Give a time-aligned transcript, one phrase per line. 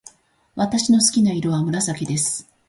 [0.55, 2.49] 私の好きな色は紫です。